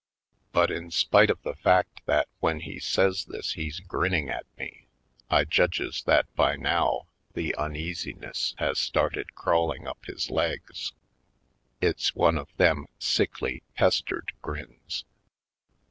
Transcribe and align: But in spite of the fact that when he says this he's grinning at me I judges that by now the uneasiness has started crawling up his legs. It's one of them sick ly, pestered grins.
But 0.51 0.71
in 0.71 0.89
spite 0.89 1.29
of 1.29 1.43
the 1.43 1.53
fact 1.55 2.01
that 2.07 2.27
when 2.39 2.61
he 2.61 2.79
says 2.79 3.25
this 3.25 3.51
he's 3.53 3.79
grinning 3.79 4.29
at 4.29 4.47
me 4.57 4.87
I 5.29 5.43
judges 5.43 6.01
that 6.07 6.25
by 6.35 6.55
now 6.55 7.05
the 7.35 7.53
uneasiness 7.53 8.55
has 8.57 8.79
started 8.79 9.35
crawling 9.35 9.85
up 9.85 10.03
his 10.07 10.31
legs. 10.31 10.93
It's 11.81 12.15
one 12.15 12.39
of 12.39 12.47
them 12.57 12.87
sick 12.97 13.43
ly, 13.43 13.61
pestered 13.75 14.31
grins. 14.41 15.05